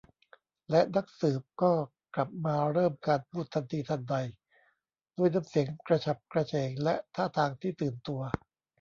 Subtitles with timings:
[0.69, 1.73] และนักสืบก็
[2.15, 4.15] กลับมาเริ่มการพูดทันทีทันใด
[5.17, 8.21] ด้วยน้ำเสียงกระฉับกระเฉงและท่าทางที่ตื่นตัว